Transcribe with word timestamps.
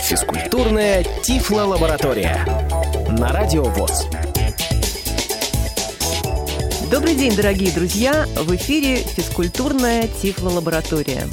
Физкультурная 0.00 1.04
Тифло-лаборатория 1.22 2.46
на 3.18 3.28
Радио 3.28 3.64
ВОЗ. 3.64 4.06
Добрый 6.90 7.14
день, 7.14 7.36
дорогие 7.36 7.72
друзья! 7.72 8.26
В 8.36 8.56
эфире 8.56 8.96
физкультурная 8.96 10.08
Тифло-лаборатория. 10.22 11.28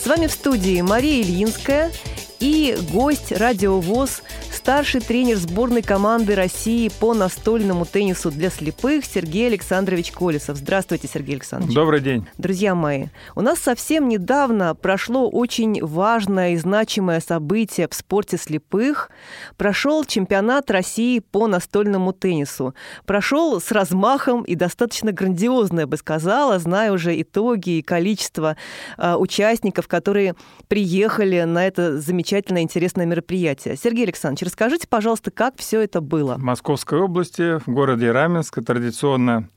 С 0.00 0.06
вами 0.06 0.28
в 0.28 0.32
студии 0.32 0.80
Мария 0.80 1.22
Ильинская 1.22 1.90
и 2.38 2.78
гость 2.92 3.32
Радио 3.32 3.80
ВОЗ 3.80 4.22
старший 4.64 5.02
тренер 5.02 5.36
сборной 5.36 5.82
команды 5.82 6.34
России 6.34 6.90
по 6.98 7.12
настольному 7.12 7.84
теннису 7.84 8.30
для 8.30 8.48
слепых 8.48 9.04
Сергей 9.04 9.48
Александрович 9.48 10.10
Колесов. 10.10 10.56
Здравствуйте, 10.56 11.06
Сергей 11.06 11.34
Александрович. 11.34 11.74
Добрый 11.74 12.00
день. 12.00 12.26
Друзья 12.38 12.74
мои, 12.74 13.08
у 13.34 13.42
нас 13.42 13.58
совсем 13.58 14.08
недавно 14.08 14.74
прошло 14.74 15.28
очень 15.28 15.84
важное 15.84 16.52
и 16.52 16.56
значимое 16.56 17.20
событие 17.20 17.88
в 17.90 17.94
спорте 17.94 18.38
слепых. 18.38 19.10
Прошел 19.58 20.02
чемпионат 20.02 20.70
России 20.70 21.18
по 21.18 21.46
настольному 21.46 22.14
теннису. 22.14 22.74
Прошел 23.04 23.60
с 23.60 23.70
размахом 23.70 24.44
и 24.44 24.54
достаточно 24.54 25.12
грандиозно, 25.12 25.80
я 25.80 25.86
бы 25.86 25.98
сказала, 25.98 26.58
зная 26.58 26.90
уже 26.90 27.20
итоги 27.20 27.80
и 27.80 27.82
количество 27.82 28.56
э, 28.96 29.14
участников, 29.14 29.88
которые 29.88 30.36
приехали 30.68 31.42
на 31.42 31.66
это 31.66 32.00
замечательное, 32.00 32.62
интересное 32.62 33.04
мероприятие. 33.04 33.76
Сергей 33.76 34.04
Александрович, 34.04 34.53
Расскажите, 34.54 34.86
пожалуйста, 34.86 35.32
как 35.32 35.54
все 35.56 35.80
это 35.80 36.00
было? 36.00 36.36
В 36.36 36.44
Московской 36.44 37.00
области, 37.00 37.58
в 37.58 37.66
городе 37.66 38.12
Раменск, 38.12 38.64
традиционно 38.64 39.48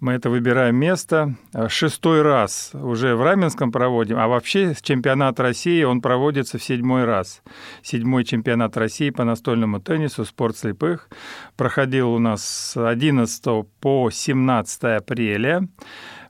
мы 0.00 0.14
это 0.14 0.28
выбираем 0.28 0.74
место. 0.74 1.36
Шестой 1.68 2.22
раз 2.22 2.72
уже 2.74 3.14
в 3.14 3.22
Раменском 3.22 3.70
проводим, 3.70 4.18
а 4.18 4.26
вообще 4.26 4.74
чемпионат 4.82 5.38
России, 5.38 5.84
он 5.84 6.00
проводится 6.00 6.58
в 6.58 6.64
седьмой 6.64 7.04
раз. 7.04 7.42
Седьмой 7.82 8.24
чемпионат 8.24 8.76
России 8.76 9.10
по 9.10 9.22
настольному 9.22 9.78
теннису, 9.78 10.24
спорт 10.24 10.56
слепых, 10.56 11.08
проходил 11.56 12.10
у 12.10 12.18
нас 12.18 12.42
с 12.44 12.88
11 12.88 13.44
по 13.78 14.10
17 14.10 14.82
апреля 14.82 15.68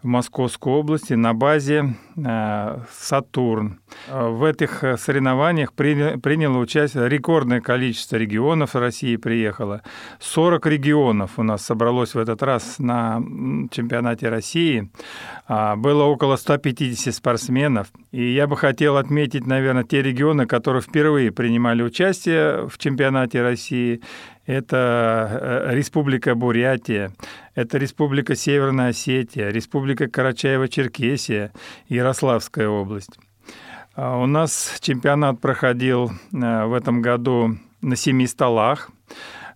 в 0.02 0.06
Московской 0.06 0.72
области 0.72 1.12
на 1.12 1.34
базе 1.34 1.94
э, 2.16 2.78
«Сатурн». 2.90 3.80
В 4.08 4.44
этих 4.44 4.82
э, 4.82 4.96
соревнованиях 4.96 5.74
приняло 5.74 6.58
участие 6.58 7.08
рекордное 7.08 7.60
количество 7.60 8.16
регионов 8.16 8.74
России 8.74 9.16
приехало. 9.16 9.82
40 10.20 10.64
регионов 10.66 11.32
у 11.38 11.42
нас 11.42 11.62
собралось 11.62 12.14
в 12.14 12.18
этот 12.18 12.42
раз 12.42 12.78
на 12.78 13.22
чемпионате 13.70 14.30
России. 14.30 14.90
А, 15.46 15.76
было 15.76 16.04
около 16.04 16.36
150 16.36 17.14
спортсменов. 17.14 17.88
И 18.10 18.32
я 18.32 18.46
бы 18.46 18.56
хотел 18.56 18.96
отметить, 18.96 19.46
наверное, 19.46 19.84
те 19.84 20.00
регионы, 20.00 20.46
которые 20.46 20.80
впервые 20.80 21.30
принимали 21.30 21.82
участие 21.82 22.68
в 22.68 22.78
чемпионате 22.78 23.42
России 23.42 24.00
это 24.50 25.66
э, 25.68 25.74
Республика 25.74 26.34
Бурятия, 26.34 27.12
это 27.54 27.78
Республика 27.78 28.34
Северная 28.34 28.88
Осетия, 28.88 29.50
Республика 29.50 30.04
Карачаево-Черкесия, 30.04 31.52
Ярославская 31.88 32.68
область. 32.68 33.18
А 33.94 34.18
у 34.18 34.26
нас 34.26 34.78
чемпионат 34.80 35.40
проходил 35.40 36.10
э, 36.32 36.64
в 36.64 36.74
этом 36.74 37.00
году 37.00 37.58
на 37.80 37.96
семи 37.96 38.26
столах. 38.26 38.90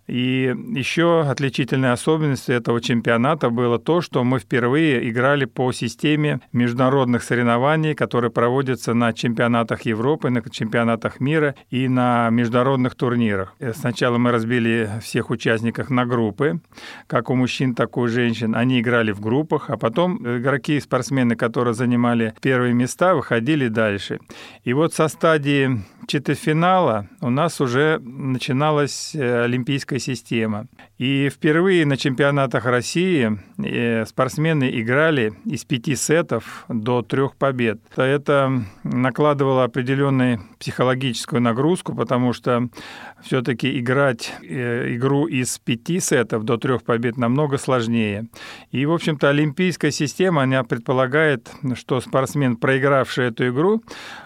И 0.07 0.55
еще 0.75 1.21
отличительной 1.21 1.91
особенностью 1.91 2.55
этого 2.55 2.79
чемпионата 2.79 3.49
было 3.49 3.79
то, 3.79 4.01
что 4.01 4.23
мы 4.23 4.39
впервые 4.39 5.09
играли 5.09 5.45
по 5.45 5.71
системе 5.71 6.41
международных 6.53 7.23
соревнований, 7.23 7.95
которые 7.95 8.31
проводятся 8.31 8.93
на 8.93 9.13
чемпионатах 9.13 9.81
Европы, 9.81 10.29
на 10.29 10.41
чемпионатах 10.47 11.19
мира 11.19 11.55
и 11.69 11.87
на 11.87 12.29
международных 12.29 12.95
турнирах. 12.95 13.55
Э, 13.59 13.73
сначала 13.73 14.17
мы 14.17 14.31
разбили 14.31 14.89
всех 15.01 15.31
участников 15.31 15.89
на 15.89 16.05
группы, 16.05 16.59
как 17.07 17.29
у 17.29 17.35
мужчин, 17.35 17.73
так 17.73 17.97
и 17.97 17.99
у 17.99 18.07
женщин. 18.07 18.55
Они 18.55 18.79
играли 18.79 19.11
в 19.11 19.19
группах, 19.19 19.69
а 19.69 19.77
потом 19.77 20.17
игроки 20.37 20.77
и 20.77 20.79
спортсмены, 20.79 21.35
которые 21.35 21.73
занимали 21.73 22.33
первые 22.41 22.73
места, 22.73 23.15
выходили 23.15 23.67
дальше. 23.69 24.19
И 24.63 24.73
вот 24.73 24.93
со 24.93 25.07
стадии 25.07 25.83
четвертьфинала 26.07 27.07
у 27.21 27.29
нас 27.29 27.59
уже 27.59 27.99
начиналась 27.99 29.15
э, 29.15 29.43
олимпийская 29.43 29.94
олимпийская 29.95 29.99
система. 29.99 30.67
И 30.97 31.29
впервые 31.29 31.85
на 31.85 31.97
чемпионатах 31.97 32.65
России 32.65 33.37
э, 33.57 34.05
спортсмены 34.05 34.79
играли 34.79 35.33
из 35.43 35.65
пяти 35.65 35.93
сетов 35.95 36.63
до 36.69 37.01
трех 37.01 37.35
побед. 37.35 37.79
Это 37.97 38.63
накладывало 38.83 39.65
определенную 39.65 40.39
психологическую 40.57 41.41
нагрузку, 41.41 41.93
потому 41.93 42.31
что 42.31 42.69
все-таки 43.21 43.77
играть 43.77 44.33
э, 44.41 44.95
игру 44.95 45.27
из 45.27 45.59
пяти 45.59 45.99
сетов 45.99 46.43
до 46.43 46.57
трех 46.57 46.83
побед 46.83 47.17
намного 47.17 47.57
сложнее. 47.57 48.27
И, 48.71 48.85
в 48.85 48.93
общем-то, 48.93 49.29
олимпийская 49.29 49.91
система, 49.91 50.43
она 50.43 50.63
предполагает, 50.63 51.51
что 51.73 51.99
спортсмен, 51.99 52.55
проигравший 52.55 53.27
эту 53.27 53.49
игру, 53.49 53.83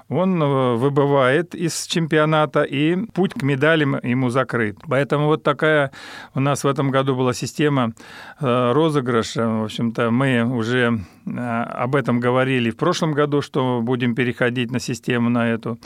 он 0.09 0.41
э, 0.41 0.75
выбывает 0.75 1.55
из 1.55 1.85
чемпионата, 1.85 2.63
и 2.63 2.95
путь 3.13 3.33
к 3.33 3.41
медалям 3.41 3.99
ему 4.03 4.29
закрыт. 4.29 4.77
Поэтому 4.87 5.25
вот 5.25 5.43
такая 5.43 5.91
у 6.35 6.39
нас 6.39 6.58
в 6.63 6.67
этом 6.67 6.91
году 6.91 7.15
была 7.15 7.33
система 7.33 7.93
э, 8.39 8.71
розыгрыша. 8.71 9.47
В 9.47 9.63
общем-то, 9.65 10.11
мы 10.11 10.43
уже 10.43 10.99
об 11.37 11.95
этом 11.95 12.19
говорили 12.19 12.69
в 12.69 12.77
прошлом 12.77 13.13
году, 13.13 13.41
что 13.41 13.81
будем 13.81 14.15
переходить 14.15 14.71
на 14.71 14.79
систему 14.79 15.29
на 15.29 15.49
эту. 15.49 15.79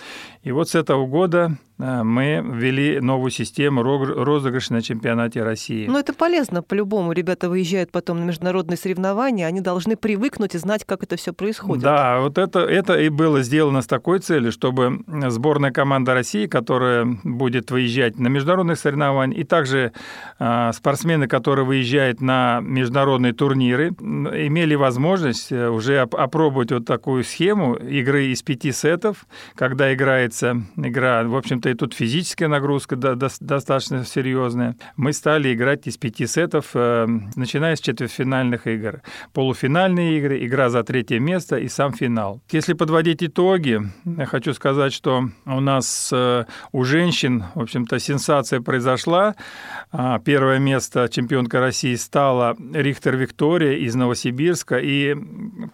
И 0.44 0.52
вот 0.52 0.70
с 0.70 0.76
этого 0.76 1.06
года 1.06 1.58
Э, 1.80 2.04
мы 2.04 2.42
ввели 2.44 3.00
новую 3.00 3.32
систему 3.32 3.84
розыгрыша 3.84 4.74
на 4.74 4.82
чемпионате 4.82 5.44
России. 5.44 5.88
Ну, 5.88 5.98
это 5.98 6.14
полезно 6.14 6.62
по-любому. 6.62 7.12
Ребята 7.12 7.50
выезжают 7.50 7.92
потом 7.92 8.20
на 8.20 8.24
международные 8.26 8.78
соревнования, 8.78 9.48
они 9.48 9.62
должны 9.62 9.96
привыкнуть 9.96 10.56
и 10.56 10.58
знать, 10.58 10.86
как 10.86 11.04
это 11.04 11.16
все 11.16 11.34
происходит. 11.34 11.84
Да, 11.84 12.20
вот 12.20 12.38
это, 12.38 12.60
это 12.60 13.00
и 13.00 13.10
было 13.10 13.42
сделано 13.42 13.82
с 13.82 13.88
такой 13.88 14.20
целью, 14.20 14.52
чтобы 14.52 15.00
сборная 15.30 15.72
команда 15.72 16.14
России, 16.14 16.48
которая 16.48 17.06
будет 17.24 17.72
выезжать 17.72 18.20
на 18.20 18.28
международные 18.28 18.76
соревнования, 18.76 19.38
и 19.38 19.44
также 19.44 19.92
э, 20.40 20.72
спортсмены, 20.74 21.28
которые 21.28 21.66
выезжают 21.66 22.22
на 22.22 22.60
международные 22.62 23.34
турниры, 23.34 23.90
имели 23.90 24.76
возможность 24.76 25.33
э, 25.50 25.70
уже 25.70 26.00
опробовать 26.00 26.72
вот 26.72 26.86
такую 26.86 27.24
схему 27.24 27.76
игры 27.76 28.28
из 28.28 28.42
пяти 28.42 28.72
сетов, 28.72 29.26
когда 29.56 29.94
играется 29.94 30.64
игра, 30.76 31.24
в 31.24 31.36
общем-то, 31.36 31.70
и 31.70 31.74
тут 31.74 31.94
физическая 31.94 32.50
нагрузка 32.50 32.96
достаточно 32.96 34.06
серьезная. 34.06 34.76
Мы 34.96 35.14
стали 35.14 35.54
играть 35.54 35.88
из 35.88 35.98
пяти 35.98 36.28
сетов, 36.28 36.72
э, 36.74 37.06
начиная 37.36 37.76
с 37.76 37.82
четвертьфинальных 37.82 38.68
игр. 38.68 39.02
Полуфинальные 39.34 40.18
игры, 40.18 40.46
игра 40.46 40.70
за 40.70 40.84
третье 40.84 41.20
место 41.20 41.58
и 41.58 41.68
сам 41.68 41.94
финал. 41.94 42.42
Если 42.52 42.74
подводить 42.74 43.24
итоги, 43.24 43.82
я 44.06 44.26
хочу 44.26 44.54
сказать, 44.54 44.94
что 44.94 45.30
у 45.46 45.60
нас 45.60 46.10
э, 46.14 46.46
у 46.72 46.84
женщин, 46.84 47.46
в 47.56 47.62
общем-то, 47.62 48.00
сенсация 48.00 48.62
произошла. 48.62 49.36
А, 49.92 50.20
первое 50.20 50.60
место 50.60 51.08
чемпионка 51.10 51.60
России 51.60 51.96
стала 51.96 52.56
Рихтер 52.74 53.16
Виктория 53.16 53.74
из 53.74 53.96
Новосибирска. 53.96 54.78
И 54.78 55.13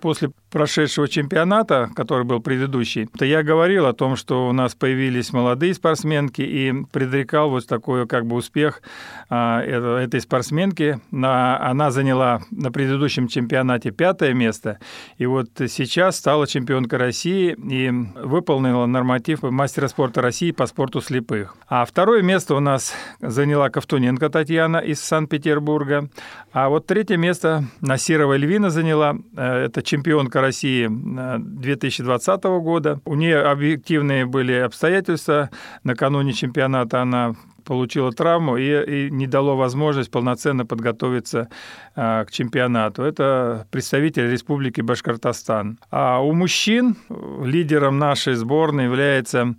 после 0.02 0.32
прошедшего 0.52 1.08
чемпионата, 1.08 1.90
который 1.96 2.26
был 2.26 2.40
предыдущий, 2.40 3.08
то 3.08 3.26
я 3.26 3.44
говорил 3.44 3.86
о 3.86 3.94
том, 3.94 4.16
что 4.16 4.48
у 4.48 4.52
нас 4.52 4.76
появились 4.76 5.32
молодые 5.34 5.74
спортсменки 5.74 6.42
и 6.42 6.74
предрекал 6.92 7.50
вот 7.50 7.68
такой 7.68 8.08
как 8.08 8.26
бы 8.26 8.36
успех 8.36 8.82
а, 9.30 9.62
этой 9.62 10.22
спортсменки. 10.22 11.00
Она 11.12 11.92
заняла 11.92 12.42
на 12.52 12.72
предыдущем 12.72 13.28
чемпионате 13.28 13.92
пятое 13.92 14.34
место, 14.34 14.80
и 15.18 15.26
вот 15.26 15.50
сейчас 15.68 16.18
стала 16.18 16.48
чемпионкой 16.48 17.00
России 17.00 17.56
и 17.70 17.90
выполнила 18.24 18.86
норматив 18.86 19.44
мастера 19.44 19.88
спорта 19.88 20.22
России 20.22 20.52
по 20.52 20.66
спорту 20.66 21.02
слепых. 21.02 21.56
А 21.68 21.86
второе 21.86 22.22
место 22.22 22.56
у 22.56 22.60
нас 22.60 22.94
заняла 23.20 23.70
Ковтуненко 23.70 24.30
Татьяна 24.30 24.78
из 24.78 25.00
Санкт-Петербурга, 25.02 26.10
а 26.52 26.70
вот 26.70 26.88
третье 26.88 27.18
место 27.18 27.66
Насирова 27.82 28.34
Эльвина 28.34 28.70
заняла, 28.70 29.16
это 29.40 29.82
чемпионка 29.82 30.42
России 30.42 30.88
2020 30.90 32.44
года. 32.44 33.00
У 33.06 33.16
нее 33.16 33.40
объективные 33.42 34.26
были 34.26 34.54
обстоятельства, 34.54 35.50
накануне 35.84 36.34
чемпионата 36.34 37.02
она 37.02 37.36
получило 37.70 38.12
травму 38.12 38.58
и, 38.58 38.64
и 38.64 39.12
не 39.12 39.28
дало 39.28 39.56
возможность 39.56 40.10
полноценно 40.10 40.66
подготовиться 40.66 41.50
а, 41.96 42.26
к 42.26 42.32
чемпионату. 42.32 43.04
Это 43.04 43.68
представитель 43.70 44.28
Республики 44.32 44.82
Башкортостан. 44.82 45.78
А 45.92 46.20
у 46.20 46.34
мужчин 46.34 46.96
лидером 47.44 48.00
нашей 48.00 48.34
сборной 48.34 48.86
является 48.86 49.54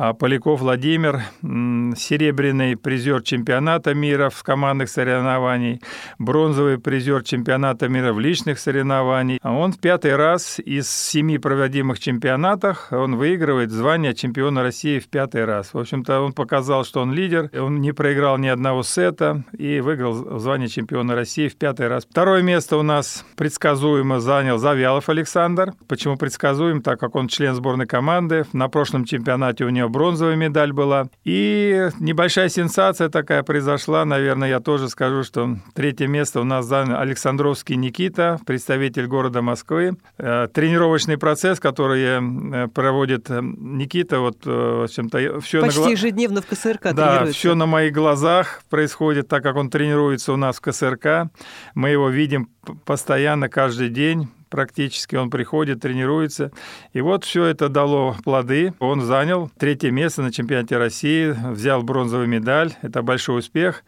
а 0.00 0.12
Поляков 0.12 0.60
Владимир, 0.60 1.22
серебряный 1.42 2.76
призер 2.76 3.20
чемпионата 3.20 3.94
мира 3.94 4.30
в 4.30 4.44
командных 4.44 4.90
соревнований, 4.90 5.80
бронзовый 6.20 6.78
призер 6.78 7.24
чемпионата 7.24 7.88
мира 7.88 8.12
в 8.12 8.20
личных 8.20 8.60
соревнований. 8.60 9.40
А 9.42 9.52
он 9.52 9.72
в 9.72 9.80
пятый 9.80 10.14
раз 10.14 10.60
из 10.60 10.88
семи 10.88 11.36
проводимых 11.38 11.98
чемпионатах 11.98 12.92
он 12.92 13.16
выигрывает 13.16 13.72
звание 13.72 14.14
чемпиона 14.14 14.62
России 14.62 15.00
в 15.00 15.08
пятый 15.08 15.44
раз. 15.44 15.74
В 15.74 15.78
общем-то, 15.80 16.20
он 16.20 16.32
показал, 16.32 16.84
что 16.84 17.00
он 17.00 17.12
лидер, 17.12 17.47
он 17.52 17.80
не 17.80 17.92
проиграл 17.92 18.38
ни 18.38 18.48
одного 18.48 18.82
сета 18.82 19.44
и 19.56 19.80
выиграл 19.80 20.38
звание 20.38 20.68
чемпиона 20.68 21.14
России 21.14 21.48
в 21.48 21.56
пятый 21.56 21.88
раз. 21.88 22.06
Второе 22.08 22.42
место 22.42 22.76
у 22.76 22.82
нас 22.82 23.24
предсказуемо 23.36 24.20
занял 24.20 24.58
Завьялов 24.58 25.08
Александр. 25.08 25.72
Почему 25.86 26.16
предсказуем? 26.16 26.82
Так 26.82 27.00
как 27.00 27.14
он 27.14 27.28
член 27.28 27.54
сборной 27.54 27.86
команды. 27.86 28.44
На 28.52 28.68
прошлом 28.68 29.04
чемпионате 29.04 29.64
у 29.64 29.68
него 29.68 29.88
бронзовая 29.88 30.36
медаль 30.36 30.72
была. 30.72 31.08
И 31.24 31.88
небольшая 32.00 32.48
сенсация 32.48 33.08
такая 33.08 33.42
произошла, 33.42 34.04
наверное, 34.04 34.48
я 34.48 34.60
тоже 34.60 34.88
скажу, 34.88 35.22
что 35.24 35.56
третье 35.74 36.06
место 36.06 36.40
у 36.40 36.44
нас 36.44 36.66
занял 36.66 36.98
Александровский 36.98 37.76
Никита, 37.76 38.38
представитель 38.46 39.06
города 39.06 39.42
Москвы. 39.42 39.96
Э, 40.18 40.48
тренировочный 40.52 41.18
процесс, 41.18 41.60
который 41.60 42.02
э, 42.02 42.68
проводит 42.68 43.30
э, 43.30 43.40
Никита, 43.42 44.20
вот 44.20 44.44
в 44.44 44.84
общем-то 44.84 45.40
все 45.40 45.60
почти 45.60 45.80
на... 45.80 45.88
ежедневно 45.88 46.42
в 46.42 46.46
КСРК 46.46 46.94
Да, 46.94 47.32
все 47.38 47.54
на 47.54 47.66
моих 47.66 47.92
глазах 47.92 48.62
происходит, 48.68 49.28
так 49.28 49.44
как 49.44 49.54
он 49.54 49.70
тренируется 49.70 50.32
у 50.32 50.36
нас 50.36 50.56
в 50.56 50.60
КСРК. 50.60 51.30
Мы 51.76 51.90
его 51.90 52.08
видим 52.08 52.50
постоянно 52.84 53.48
каждый 53.48 53.90
день 53.90 54.28
практически, 54.50 55.14
он 55.14 55.30
приходит, 55.30 55.80
тренируется. 55.80 56.50
И 56.94 57.00
вот 57.00 57.24
все 57.24 57.44
это 57.44 57.68
дало 57.68 58.16
плоды. 58.24 58.74
Он 58.80 59.02
занял 59.02 59.52
третье 59.56 59.92
место 59.92 60.22
на 60.22 60.32
чемпионате 60.32 60.78
России, 60.78 61.32
взял 61.52 61.84
бронзовую 61.84 62.26
медаль. 62.26 62.72
Это 62.82 63.02
большой 63.02 63.38
успех. 63.38 63.84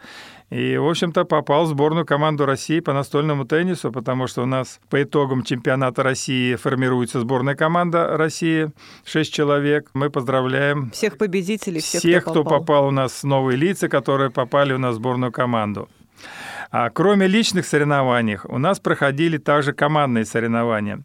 И, 0.50 0.76
в 0.76 0.88
общем-то, 0.88 1.24
попал 1.24 1.64
в 1.64 1.68
сборную 1.68 2.04
команду 2.04 2.44
России 2.44 2.80
по 2.80 2.92
настольному 2.92 3.44
теннису, 3.44 3.92
потому 3.92 4.26
что 4.26 4.42
у 4.42 4.46
нас 4.46 4.80
по 4.90 5.00
итогам 5.02 5.44
чемпионата 5.44 6.02
России 6.02 6.56
формируется 6.56 7.20
сборная 7.20 7.54
команда 7.54 8.16
России, 8.16 8.72
шесть 9.04 9.32
человек. 9.32 9.90
Мы 9.94 10.10
поздравляем 10.10 10.90
всех 10.90 11.18
победителей, 11.18 11.80
всех, 11.80 12.00
всех 12.00 12.24
кто, 12.24 12.42
попал. 12.42 12.44
кто 12.44 12.58
попал 12.58 12.88
у 12.88 12.90
нас, 12.90 13.22
новые 13.22 13.56
лица, 13.56 13.88
которые 13.88 14.30
попали 14.30 14.72
у 14.72 14.78
нас 14.78 14.94
в 14.94 14.96
сборную 14.96 15.30
команду. 15.30 15.88
А 16.70 16.88
кроме 16.90 17.26
личных 17.26 17.66
соревнований, 17.66 18.38
у 18.44 18.58
нас 18.58 18.78
проходили 18.78 19.38
также 19.38 19.72
командные 19.72 20.24
соревнования. 20.24 21.02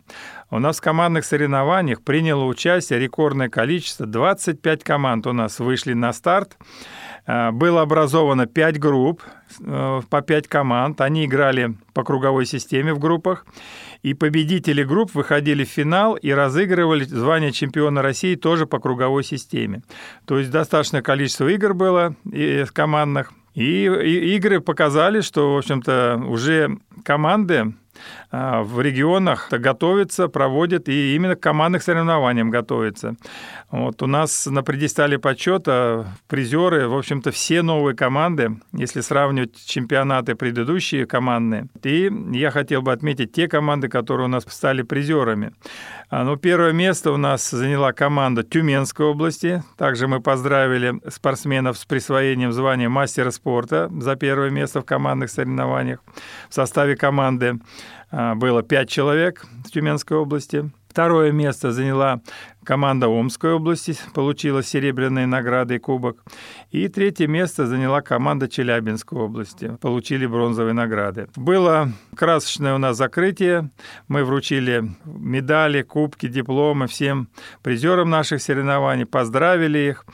У 0.52 0.60
нас 0.60 0.78
в 0.78 0.82
командных 0.82 1.26
соревнованиях 1.26 2.04
приняло 2.04 2.46
участие 2.46 3.00
рекордное 3.00 3.50
количество, 3.50 4.06
25 4.06 4.84
команд 4.84 5.26
у 5.26 5.34
нас 5.34 5.60
вышли 5.60 5.94
на 5.94 6.14
старт. 6.14 6.58
А, 7.26 7.52
было 7.52 7.82
образовано 7.82 8.46
5 8.46 8.80
групп, 8.80 9.24
э, 9.60 10.02
по 10.08 10.22
5 10.22 10.48
команд. 10.48 11.02
Они 11.02 11.26
играли 11.26 11.76
по 11.94 12.04
круговой 12.04 12.46
системе 12.46 12.94
в 12.94 13.00
группах. 13.00 13.46
И 14.04 14.14
победители 14.14 14.84
групп 14.84 15.16
выходили 15.16 15.66
в 15.66 15.70
финал 15.70 16.16
и 16.16 16.30
разыгрывали 16.30 17.06
звание 17.06 17.52
чемпиона 17.52 18.04
России 18.04 18.36
тоже 18.36 18.68
по 18.68 18.80
круговой 18.80 19.24
системе. 19.24 19.82
То 20.26 20.38
есть 20.38 20.52
достаточное 20.52 21.02
количество 21.02 21.48
игр 21.48 21.74
было 21.74 22.16
командных. 22.74 23.34
И, 23.56 23.86
игры 24.36 24.60
показали, 24.60 25.22
что, 25.22 25.56
в 25.56 25.58
общем-то, 25.58 26.22
уже 26.28 26.78
команды 27.04 27.74
в 28.32 28.82
регионах 28.82 29.50
готовятся, 29.50 30.28
проводят, 30.28 30.90
и 30.90 31.16
именно 31.16 31.36
к 31.36 31.40
командных 31.40 31.84
соревнованиям 31.84 32.50
готовятся. 32.50 33.16
Вот 33.72 34.02
у 34.02 34.08
нас 34.08 34.46
на 34.46 34.64
предистале 34.64 35.20
почета 35.20 36.08
призеры, 36.28 36.88
в 36.88 36.98
общем-то, 36.98 37.32
все 37.32 37.62
новые 37.62 37.96
команды, 37.96 38.58
если 38.74 39.02
сравнивать 39.02 39.66
чемпионаты 39.66 40.36
предыдущие 40.36 41.06
командные. 41.06 41.68
И 41.84 42.12
я 42.32 42.52
хотел 42.52 42.82
бы 42.82 42.92
отметить 42.92 43.32
те 43.32 43.48
команды, 43.48 43.88
которые 43.88 44.26
у 44.26 44.30
нас 44.30 44.46
стали 44.48 44.82
призерами. 44.84 45.54
А, 46.10 46.24
ну, 46.24 46.38
первое 46.38 46.72
место 46.72 47.12
у 47.12 47.18
нас 47.18 47.50
заняла 47.50 47.92
команда 47.92 48.44
Тюменской 48.44 49.06
области. 49.06 49.64
Также 49.78 50.08
мы 50.08 50.22
поздравили 50.22 51.00
спортсменов 51.10 51.78
с 51.78 51.86
присвоением 51.86 52.52
звания 52.52 52.90
мастера 52.90 53.32
спорта 53.32 53.90
за 54.00 54.16
первое 54.16 54.50
место 54.50 54.82
в 54.82 54.86
командных 54.86 55.32
соревнованиях. 55.32 56.00
В 56.50 56.54
составе 56.54 56.96
команды 56.96 57.56
а, 57.56 57.60
было 58.36 58.64
пять 58.64 58.90
человек 58.90 59.46
в 59.66 59.72
Тюменской 59.72 60.18
области. 60.18 60.72
Второе 60.88 61.34
место 61.34 61.74
заняла 61.74 62.22
команда 62.66 63.08
Омской 63.08 63.54
области, 63.54 63.98
получила 64.14 64.62
серебряные 64.62 65.28
награды 65.28 65.76
и 65.76 65.80
кубок. 65.80 66.24
И 66.72 66.88
третье 66.90 67.28
место 67.28 67.68
заняла 67.68 68.02
команда 68.02 68.50
Челябинской 68.50 69.20
области, 69.20 69.78
получили 69.80 70.26
бронзовые 70.26 70.74
награды. 70.74 71.30
Было 71.36 71.92
красочное 72.16 72.76
у 72.76 72.78
нас 72.78 72.98
закрытие. 72.98 73.70
Мы 74.08 74.26
вручили 74.26 74.84
медали, 75.06 75.84
кубки, 75.84 76.28
дипломы 76.28 76.88
всем 76.88 77.30
призерам 77.62 78.10
наших 78.10 78.42
соревнований, 78.42 79.06
поздравили 79.06 79.80
их. 79.80 80.06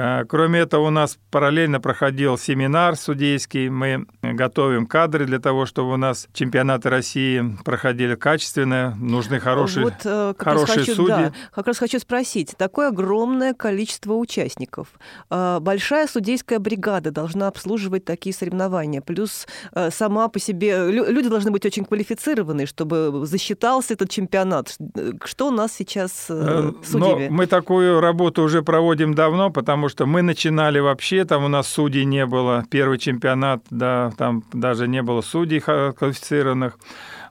А, 0.00 0.24
кроме 0.24 0.60
этого, 0.60 0.86
у 0.86 0.90
нас 0.90 1.18
параллельно 1.30 1.80
проходил 1.80 2.38
семинар 2.38 2.94
судейский. 2.94 3.68
Мы 3.68 4.06
готовим 4.22 4.86
кадры 4.86 5.26
для 5.26 5.40
того, 5.40 5.66
чтобы 5.66 5.94
у 5.94 5.96
нас 5.96 6.28
чемпионаты 6.32 6.88
России 6.88 7.56
проходили 7.64 8.14
качественно, 8.14 8.96
нужны 9.00 9.40
хорошие, 9.40 9.84
вот, 9.84 9.94
э, 10.04 10.34
хорошие 10.38 10.80
хочу, 10.80 10.94
судьи. 10.94 11.08
Да, 11.08 11.32
как 11.52 11.66
раз 11.66 11.78
хочу 11.78 11.97
спросить. 11.98 12.54
Такое 12.56 12.88
огромное 12.88 13.54
количество 13.54 14.14
участников. 14.14 14.88
А, 15.30 15.60
большая 15.60 16.06
судейская 16.06 16.58
бригада 16.58 17.10
должна 17.10 17.48
обслуживать 17.48 18.04
такие 18.04 18.34
соревнования. 18.34 19.00
Плюс 19.00 19.46
э, 19.72 19.90
сама 19.90 20.28
по 20.28 20.38
себе... 20.38 20.90
Люди 20.90 21.28
должны 21.28 21.50
быть 21.50 21.64
очень 21.66 21.84
квалифицированы, 21.84 22.66
чтобы 22.66 23.26
засчитался 23.26 23.94
этот 23.94 24.10
чемпионат. 24.10 24.76
Что 25.24 25.48
у 25.48 25.50
нас 25.50 25.72
сейчас 25.72 26.26
э, 26.28 26.72
судьями? 26.84 27.28
Но 27.28 27.34
мы 27.34 27.46
такую 27.46 28.00
работу 28.00 28.42
уже 28.42 28.62
проводим 28.62 29.14
давно, 29.14 29.50
потому 29.50 29.88
что 29.88 30.06
мы 30.06 30.22
начинали 30.22 30.78
вообще, 30.78 31.24
там 31.24 31.44
у 31.44 31.48
нас 31.48 31.68
судей 31.68 32.04
не 32.04 32.26
было, 32.26 32.64
первый 32.70 32.98
чемпионат, 32.98 33.62
да, 33.70 34.12
там 34.16 34.44
даже 34.52 34.88
не 34.88 35.02
было 35.02 35.20
судей 35.20 35.60
квалифицированных. 35.60 36.78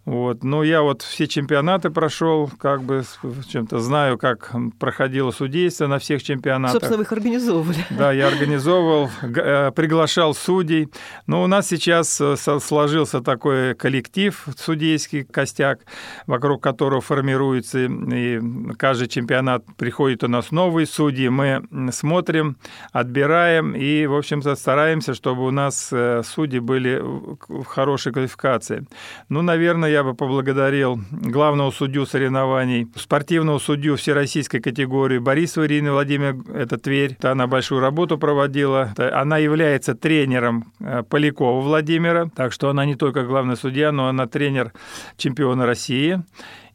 Вот. 0.07 0.41
Но 0.41 0.63
я 0.63 0.83
вот 0.83 1.01
все 1.01 1.27
чемпионаты 1.27 1.89
прошел, 1.89 2.49
как 2.59 2.81
бы 2.81 3.03
чем-то 3.49 3.79
знаю, 3.79 4.17
как 4.17 4.55
проходило 4.79 5.31
судейство 5.31 5.87
на 5.87 5.99
всех 5.99 6.23
чемпионатах. 6.23 6.75
Собственно, 6.75 6.97
вы 6.99 7.03
их 7.03 7.11
организовывали. 7.11 7.77
Да, 7.89 8.13
я 8.13 8.27
организовывал, 8.29 9.09
э, 9.21 9.71
приглашал 9.75 10.33
судей. 10.33 10.87
Но 11.25 11.43
у 11.43 11.47
нас 11.47 11.67
сейчас 11.67 12.21
э, 12.21 12.37
сложился 12.37 13.19
такой 13.19 13.75
коллектив, 13.75 14.47
судейский 14.57 15.25
костяк, 15.25 15.81
вокруг 16.25 16.63
которого 16.63 17.01
формируется, 17.01 17.79
и 17.79 18.39
каждый 18.77 19.09
чемпионат 19.09 19.65
приходит 19.75 20.23
у 20.23 20.29
нас 20.29 20.51
новые 20.51 20.87
судьи. 20.87 21.27
Мы 21.27 21.63
смотрим, 21.91 22.55
отбираем 22.93 23.75
и, 23.75 24.05
в 24.05 24.15
общем-то, 24.15 24.55
стараемся, 24.55 25.13
чтобы 25.13 25.45
у 25.45 25.51
нас 25.51 25.89
э, 25.91 26.21
судьи 26.23 26.59
были 26.59 26.97
в 27.01 27.65
хорошей 27.65 28.13
квалификации. 28.13 28.87
Ну, 29.27 29.41
наверное, 29.41 29.96
я 29.97 30.03
бы 30.03 30.13
поблагодарил 30.13 30.99
главного 31.09 31.71
судью 31.71 32.05
соревнований, 32.05 32.87
спортивного 32.95 33.57
судью 33.57 33.95
всероссийской 33.95 34.59
категории 34.59 35.17
Борисова 35.17 35.65
Ирины 35.65 35.91
Владимир, 35.91 36.35
это 36.53 36.77
Тверь. 36.77 37.17
Она 37.23 37.47
большую 37.47 37.81
работу 37.81 38.19
проводила. 38.19 38.93
Она 38.97 39.39
является 39.39 39.95
тренером 39.95 40.71
э, 40.79 41.01
Полякова 41.01 41.61
Владимира, 41.61 42.29
так 42.35 42.53
что 42.53 42.69
она 42.69 42.85
не 42.85 42.93
только 42.93 43.23
главный 43.23 43.57
судья, 43.57 43.91
но 43.91 44.07
она 44.07 44.27
тренер 44.27 44.71
чемпиона 45.17 45.65
России. 45.65 46.21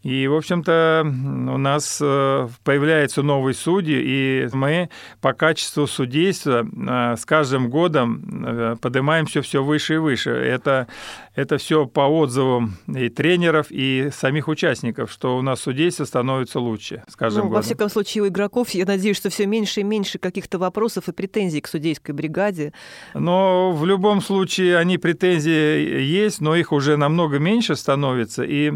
И, 0.02 0.26
в 0.26 0.34
общем-то, 0.34 1.02
у 1.04 1.58
нас 1.58 2.00
э, 2.02 2.48
появляются 2.64 3.22
новые 3.22 3.54
судьи, 3.54 3.96
и 3.96 4.48
мы 4.52 4.90
по 5.20 5.32
качеству 5.32 5.86
судейства 5.86 6.66
э, 6.66 7.16
с 7.16 7.24
каждым 7.24 7.70
годом 7.70 8.44
э, 8.44 8.76
поднимаемся 8.80 9.42
все 9.42 9.62
выше 9.62 9.94
и 9.94 9.98
выше. 9.98 10.30
Это, 10.30 10.88
это 11.36 11.56
все 11.58 11.86
по 11.86 12.00
отзывам 12.00 12.76
и 12.88 13.08
тренеров, 13.10 13.66
и 13.70 14.10
самих 14.12 14.48
участников, 14.48 15.12
что 15.12 15.36
у 15.36 15.42
нас 15.42 15.60
судейство 15.60 16.04
становится 16.04 16.58
лучше 16.58 17.04
с 17.08 17.14
каждым 17.14 17.44
ну, 17.44 17.48
годом. 17.50 17.62
Во 17.62 17.64
всяком 17.64 17.88
случае, 17.88 18.24
у 18.24 18.28
игроков, 18.28 18.70
я 18.70 18.84
надеюсь, 18.84 19.16
что 19.16 19.30
все 19.30 19.46
меньше 19.46 19.80
и 19.80 19.84
меньше 19.84 20.18
каких-то 20.18 20.58
вопросов 20.58 21.08
и 21.08 21.12
претензий 21.12 21.60
к 21.60 21.68
судейской 21.68 22.12
бригаде. 22.12 22.72
Но 23.14 23.70
в 23.70 23.86
любом 23.86 24.20
случае 24.20 24.78
они 24.78 24.98
претензии 24.98 26.00
есть, 26.00 26.40
но 26.40 26.56
их 26.56 26.72
уже 26.72 26.96
намного 26.96 27.38
меньше 27.38 27.76
становится, 27.76 28.42
и, 28.42 28.72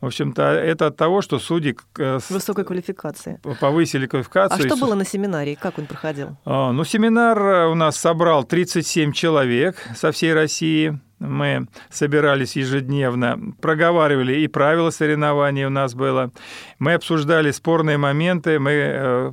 в 0.00 0.06
общем-то, 0.06 0.67
это 0.68 0.86
от 0.86 0.96
того, 0.96 1.22
что 1.22 1.38
судьи 1.38 1.76
с 1.96 2.30
высокой 2.30 2.64
квалификации 2.64 3.40
повысили 3.60 4.06
квалификацию. 4.06 4.66
А 4.66 4.68
что 4.68 4.76
было 4.76 4.94
на 4.94 5.04
семинаре? 5.04 5.56
Как 5.56 5.78
он 5.78 5.86
проходил? 5.86 6.36
А, 6.44 6.72
ну, 6.72 6.84
семинар 6.84 7.68
у 7.68 7.74
нас 7.74 7.96
собрал 7.96 8.44
37 8.44 9.12
человек 9.12 9.76
со 9.96 10.12
всей 10.12 10.34
России. 10.34 11.00
Мы 11.18 11.66
собирались 11.90 12.54
ежедневно, 12.54 13.38
проговаривали 13.60 14.36
и 14.36 14.46
правила 14.46 14.90
соревнований 14.90 15.64
у 15.64 15.70
нас 15.70 15.94
было. 15.94 16.30
Мы 16.78 16.94
обсуждали 16.94 17.50
спорные 17.50 17.98
моменты, 17.98 18.60
мы 18.60 18.70
э, 18.70 19.08
Э, 19.08 19.32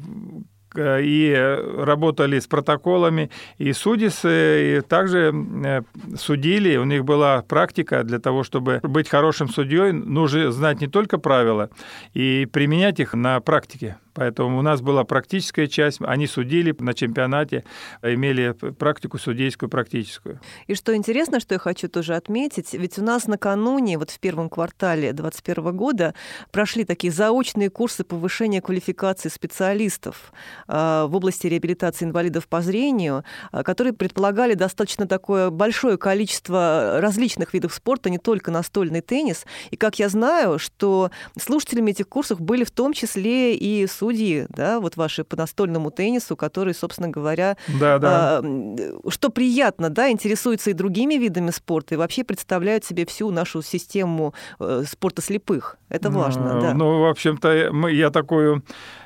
и 0.78 1.60
работали 1.78 2.40
с 2.40 2.48
протоколами, 2.48 3.30
и 3.58 3.74
судьи 3.74 4.82
также 4.82 5.34
э, 5.66 5.82
судили, 6.18 6.78
у 6.78 6.86
них 6.86 7.06
была 7.06 7.42
практика 7.42 8.04
для 8.04 8.20
того, 8.20 8.44
чтобы 8.44 8.80
быть 8.84 9.10
хорошим 9.10 9.50
судьей, 9.50 9.92
нужно 9.92 10.52
знать 10.52 10.82
не 10.82 10.88
только 10.88 11.18
правила 11.18 11.70
и 12.14 12.48
применять 12.52 13.00
их 13.00 13.14
на 13.14 13.40
практике. 13.40 13.98
Поэтому 14.16 14.58
у 14.58 14.62
нас 14.62 14.82
была 14.82 15.04
практическая 15.04 15.68
часть, 15.68 16.00
они 16.02 16.26
судили 16.26 16.74
на 16.80 16.94
чемпионате, 16.94 17.66
имели 18.02 18.54
практику 18.54 19.18
судейскую 19.18 19.70
практическую. 19.70 20.40
И 20.68 20.76
что 20.76 20.96
интересно, 20.96 21.42
что 21.42 21.56
я 21.56 21.60
хочу 21.60 21.90
тоже 21.90 22.16
отметить, 22.16 22.74
ведь 22.74 22.98
у 22.98 23.04
нас 23.04 23.28
накануне, 23.28 23.98
вот 23.98 24.12
в 24.12 24.20
первом 24.20 24.50
квартале 24.50 25.12
2021 25.12 25.76
года, 25.76 26.16
прошли 26.52 26.86
такие 26.86 27.12
заочные 27.12 27.70
курсы 27.70 28.06
повышения 28.06 28.62
квалификации 28.62 29.28
специалистов 29.28 30.32
в 30.68 31.16
области 31.16 31.48
реабилитации 31.48 32.06
инвалидов 32.06 32.48
по 32.48 32.62
зрению, 32.62 33.24
а, 33.52 33.64
которые 33.64 33.94
предполагали 33.94 34.54
достаточно 34.54 35.08
такое 35.08 35.50
большое 35.50 35.98
количество 35.98 37.00
различных 37.00 37.54
видов 37.54 37.74
спорта, 37.74 38.10
не 38.10 38.18
только 38.18 38.52
настольный 38.52 39.02
теннис. 39.02 39.46
И 39.72 39.78
как 39.78 40.00
я 40.00 40.10
знаю, 40.10 40.60
что 40.60 41.12
слушателями 41.40 41.92
этих 41.92 42.08
курсов 42.08 42.42
были 42.42 42.64
в 42.64 42.72
том 42.72 42.94
числе 42.94 43.56
и 43.56 43.88
судьи 43.88 44.46
да, 44.50 44.80
вот 44.80 44.98
ваши 44.98 45.24
по 45.24 45.36
настольному 45.36 45.92
теннису, 45.92 46.36
которые, 46.36 46.74
собственно 46.74 47.10
говоря, 47.10 47.58
да, 47.80 48.00
да. 48.00 48.40
А, 48.40 49.10
что 49.10 49.30
приятно, 49.30 49.90
да, 49.90 50.10
интересуются 50.10 50.72
и 50.72 50.74
другими 50.74 51.16
видами 51.16 51.52
спорта, 51.52 51.96
и 51.96 51.98
вообще 51.98 52.24
представляют 52.24 52.86
себе 52.86 53.06
всю 53.06 53.32
нашу 53.32 53.62
систему 53.62 54.34
э, 54.60 54.84
спорта 54.88 55.22
слепых. 55.22 55.78
Это 55.90 56.10
важно, 56.10 56.56
ну, 56.56 56.62
да. 56.62 56.74
Ну, 56.74 57.02
в 57.02 57.10
общем-то, 57.10 57.70
мы, 57.72 57.92
я 57.92 58.10
такую 58.10 58.58
э, 58.58 58.62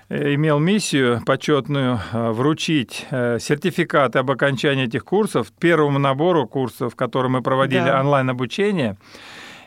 имел 0.10 0.60
миссию 0.60 1.22
почетную 1.26 2.00
э, 2.12 2.32
вручить 2.32 3.06
э, 3.12 3.38
сертификаты 3.40 4.20
об 4.20 4.32
окончании 4.32 4.86
этих 4.86 5.06
курсов 5.06 5.52
первому 5.60 6.00
набору 6.00 6.48
курсов, 6.48 6.96
которые 6.96 7.32
мы 7.32 7.42
проводили 7.42 7.86
да. 7.86 8.00
онлайн-обучение. 8.00 8.98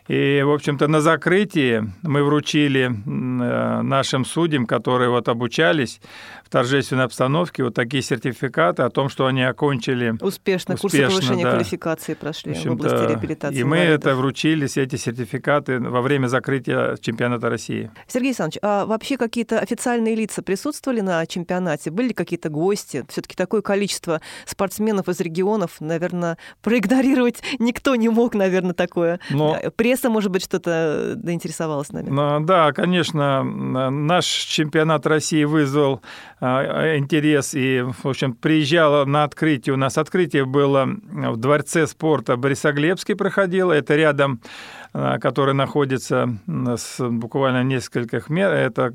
И, 0.09 0.43
в 0.45 0.51
общем-то, 0.51 0.89
на 0.89 1.01
закрытии 1.01 1.85
мы 2.03 2.25
вручили 2.25 2.91
нашим 3.07 4.25
судьям, 4.25 4.67
которые 4.67 5.11
вот 5.11 5.29
обучались 5.29 6.01
в 6.45 6.51
торжественной 6.51 7.05
обстановке, 7.05 7.65
вот 7.65 7.75
такие 7.75 8.03
сертификаты 8.03 8.83
о 8.83 8.91
том, 8.91 9.09
что 9.09 9.27
они 9.27 9.43
окончили 9.43 10.11
успешно, 10.21 10.75
успешно 10.75 10.77
курсы 10.77 11.03
повышения 11.07 11.45
да. 11.45 11.51
квалификации 11.53 12.15
прошли 12.15 12.53
в, 12.53 12.63
в 12.63 12.73
области 12.73 13.09
реабилитации. 13.09 13.59
И 13.59 13.65
мы 13.65 13.79
это 13.79 14.15
вручили, 14.15 14.67
эти 14.79 14.97
сертификаты, 14.97 15.79
во 15.79 16.03
время 16.03 16.27
закрытия 16.27 16.97
чемпионата 16.97 17.49
России. 17.49 17.91
Сергей 18.07 18.31
Александрович, 18.31 18.59
а 18.63 18.85
вообще 18.85 19.17
какие-то 19.17 19.61
официальные 19.61 20.15
лица 20.15 20.43
присутствовали 20.43 21.01
на 21.01 21.25
чемпионате? 21.27 21.91
Были 21.91 22.13
какие-то 22.13 22.51
гости? 22.51 23.05
Все-таки 23.09 23.35
такое 23.35 23.63
количество 23.63 24.21
спортсменов 24.45 25.09
из 25.09 25.21
регионов, 25.21 25.77
наверное, 25.81 26.37
проигнорировать 26.61 27.43
никто 27.59 27.95
не 27.97 28.09
мог, 28.09 28.35
наверное, 28.35 28.75
такое. 28.75 29.21
Но 29.31 29.59
пресса, 29.93 30.09
может 30.09 30.31
быть, 30.31 30.43
что-то 30.43 31.19
заинтересовалась 31.23 31.93
нами. 31.93 32.09
Ну, 32.09 32.41
да, 32.41 32.73
конечно, 32.73 33.43
наш 33.43 34.25
чемпионат 34.25 35.07
России 35.07 35.45
вызвал 35.45 36.01
а, 36.41 36.97
интерес 36.97 37.55
и, 37.55 37.83
в 37.83 38.07
общем, 38.09 38.33
приезжала 38.33 39.05
на 39.05 39.25
открытие. 39.25 39.75
У 39.75 39.77
нас 39.77 39.99
открытие 39.99 40.47
было 40.47 40.87
в 40.87 41.37
Дворце 41.37 41.87
спорта 41.87 42.37
Борисоглебский 42.37 43.15
проходило. 43.15 43.73
Это 43.73 43.95
рядом 43.97 44.41
Э, 44.82 44.82
который 44.93 45.55
находится 45.55 46.39
с 46.47 46.99
буквально 47.01 47.63
нескольких 47.63 48.29
метров, 48.29 48.59
это 48.59 48.93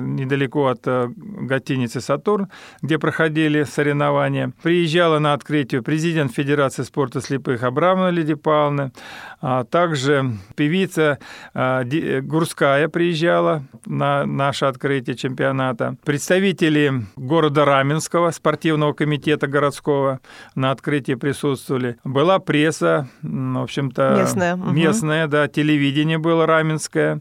недалеко 0.00 0.66
от 0.66 0.80
э, 0.86 1.08
гостиницы 1.16 2.00
«Сатурн», 2.00 2.48
где 2.82 2.98
проходили 2.98 3.62
соревнования. 3.62 4.52
Приезжала 4.62 5.18
на 5.18 5.34
открытие 5.34 5.82
президент 5.82 6.32
Федерации 6.32 6.82
спорта 6.82 7.20
слепых 7.20 7.62
Абрамовна 7.62 8.10
Лидия 8.10 8.36
Павловна, 8.36 8.92
а 9.40 9.64
также 9.64 10.32
певица 10.56 11.18
э, 11.54 12.20
Гурская 12.22 12.88
приезжала 12.88 13.62
на 13.86 14.26
наше 14.26 14.64
открытие 14.64 15.16
чемпионата. 15.16 15.96
Представители 16.04 17.04
города 17.16 17.64
Раменского, 17.64 18.32
спортивного 18.32 18.92
комитета 18.92 19.46
городского 19.46 20.20
на 20.56 20.72
открытии 20.72 21.14
присутствовали. 21.14 21.96
Была 22.02 22.40
пресса, 22.40 23.08
в 23.22 23.62
общем-то, 23.62 24.16
местная, 24.18 24.56
местная 24.56 25.27
да, 25.28 25.48
телевидение 25.48 26.18
было 26.18 26.46
раменское. 26.46 27.20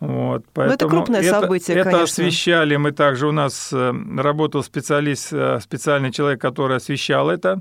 Вот, 0.00 0.46
поэтому 0.54 0.68
Но 0.68 0.74
это 0.74 0.88
крупное 0.88 1.20
это, 1.20 1.40
событие, 1.40 1.76
это 1.76 1.90
конечно. 1.90 2.04
освещали 2.04 2.76
мы 2.76 2.92
также. 2.92 3.26
У 3.26 3.32
нас 3.32 3.70
э, 3.70 3.92
работал 4.16 4.62
специалист, 4.62 5.30
э, 5.30 5.60
специальный 5.60 6.10
человек, 6.10 6.40
который 6.40 6.78
освещал 6.78 7.28
это. 7.28 7.60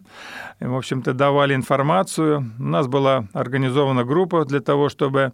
В 0.62 0.76
общем-то, 0.76 1.14
давали 1.14 1.54
информацию. 1.54 2.50
У 2.58 2.64
нас 2.64 2.88
была 2.88 3.26
организована 3.34 4.06
группа 4.06 4.46
для 4.46 4.62
того, 4.62 4.88
чтобы 4.88 5.34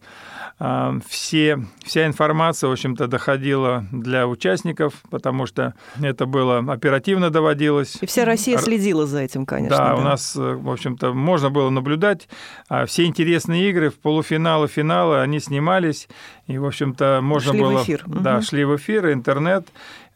а, 0.57 0.97
все, 1.05 1.59
вся 1.83 2.05
информация, 2.05 2.69
в 2.69 2.71
общем-то, 2.71 3.07
доходила 3.07 3.85
для 3.91 4.25
участников, 4.25 4.93
потому 5.09 5.45
что 5.47 5.73
это 6.01 6.25
было 6.25 6.59
оперативно 6.59 7.29
доводилось. 7.29 7.97
И 7.99 8.05
вся 8.05 8.23
Россия 8.23 8.57
следила 8.57 9.05
за 9.05 9.19
этим, 9.19 9.45
конечно. 9.45 9.77
Да, 9.77 9.89
да. 9.89 9.95
у 9.95 10.01
нас, 10.01 10.33
э, 10.37 10.39
в 10.39 10.69
общем-то, 10.69 11.13
можно 11.13 11.49
было 11.49 11.69
наблюдать. 11.69 12.29
А 12.69 12.85
все 12.85 13.03
интересные 13.03 13.69
игры 13.69 13.89
в 13.89 13.95
полуфиналы, 13.95 14.69
финалы, 14.69 15.19
они 15.19 15.41
снимались, 15.41 16.07
и, 16.47 16.57
в 16.57 16.65
общем-то, 16.95 17.19
можно 17.21 17.51
шли 17.51 17.61
было... 17.61 17.77
в 17.79 17.83
эфир. 17.83 18.03
Да, 18.07 18.41
шли 18.41 18.65
в 18.65 18.75
эфир, 18.75 19.11
интернет, 19.11 19.67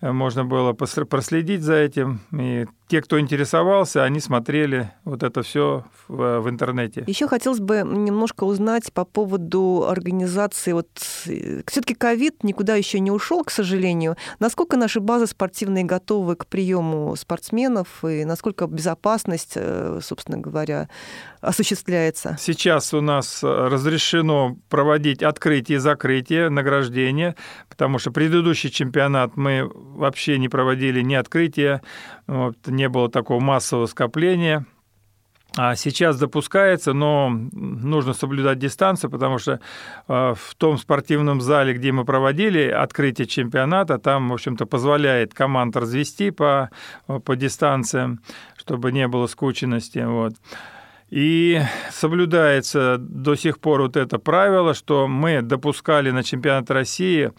Э, 0.02 0.12
можно 0.12 0.46
было 0.46 0.74
проследить 0.74 1.62
за 1.62 1.76
этим. 1.76 2.22
И 2.32 2.68
те, 2.90 3.02
кто 3.02 3.20
интересовался, 3.20 4.04
они 4.04 4.20
смотрели 4.20 4.92
вот 5.06 5.22
это 5.22 5.44
все 5.44 5.86
в, 6.08 6.40
в 6.40 6.50
интернете. 6.50 7.04
Еще 7.06 7.28
хотелось 7.28 7.60
бы 7.60 7.84
немножко 7.86 8.46
узнать 8.46 8.92
по 8.92 9.06
поводу 9.06 9.86
организации. 9.88 10.72
Вот 10.72 10.88
э, 11.28 11.62
все-таки 11.68 11.94
ковид 11.94 12.44
никуда 12.44 12.76
еще 12.76 13.00
не 13.00 13.12
ушел, 13.12 13.44
к 13.44 13.52
сожалению. 13.52 14.18
Насколько 14.40 14.76
наши 14.76 15.00
базы 15.00 15.28
спортивные 15.28 15.84
готовы 15.84 16.36
к 16.36 16.48
приему 16.48 17.16
спортсменов 17.16 18.04
и 18.04 18.26
насколько 18.26 18.66
безопасность, 18.66 19.54
э, 19.56 20.00
собственно 20.02 20.40
говоря, 20.40 20.90
осуществляется? 21.42 22.38
Сейчас 22.40 22.92
у 22.96 23.02
нас 23.02 23.44
разрешено 23.44 24.58
проводить 24.68 25.22
открытие 25.22 25.80
закрытие, 25.80 26.50
награждение, 26.50 27.36
потому 27.70 28.00
что 28.00 28.10
предыдущий 28.10 28.72
чемпионат 28.72 29.38
мы 29.38 29.70
вообще 29.72 30.40
не 30.40 30.50
проводили 30.50 31.02
ни 31.02 31.14
открытия, 31.14 31.84
вот, 32.26 32.58
не 32.80 32.90
было 32.90 33.10
такого 33.10 33.40
массового 33.40 33.86
скопления. 33.86 34.66
А 35.58 35.76
сейчас 35.76 36.18
допускается, 36.20 36.94
но 36.94 37.30
нужно 37.30 38.14
соблюдать 38.14 38.60
дистанцию, 38.60 39.10
потому 39.10 39.40
что 39.40 39.60
а, 40.08 40.36
в 40.36 40.54
том 40.56 40.78
спортивном 40.78 41.42
зале, 41.42 41.74
где 41.74 41.92
мы 41.92 42.06
проводили 42.06 42.68
открытие 42.70 43.26
чемпионата, 43.28 43.98
там, 43.98 44.30
в 44.30 44.34
общем-то, 44.34 44.68
позволяет 44.68 45.34
команд 45.34 45.76
развести 45.76 46.30
по, 46.30 46.70
по 47.26 47.36
дистанциям, 47.36 48.20
чтобы 48.58 48.92
не 48.92 49.08
было 49.08 49.26
скученности. 49.26 50.00
Вот. 50.00 50.36
И 51.10 51.60
соблюдается 51.92 52.98
до 53.00 53.36
сих 53.36 53.60
пор 53.60 53.82
вот 53.82 53.98
это 53.98 54.20
правило, 54.20 54.74
что 54.74 55.08
мы 55.08 55.42
допускали 55.42 56.12
на 56.12 56.24
чемпионат 56.24 56.70
России 56.70 57.32